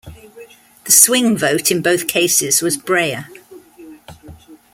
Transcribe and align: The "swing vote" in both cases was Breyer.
The 0.85 0.91
"swing 0.91 1.37
vote" 1.37 1.69
in 1.69 1.83
both 1.83 2.07
cases 2.07 2.63
was 2.63 2.75
Breyer. 2.75 3.27